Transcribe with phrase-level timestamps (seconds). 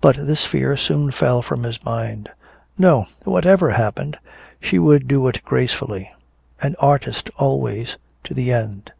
[0.00, 2.28] But this fear soon fell from his mind.
[2.78, 4.16] No, whatever happened,
[4.60, 6.08] she would do it gracefully,
[6.62, 8.92] an artist always, to the end.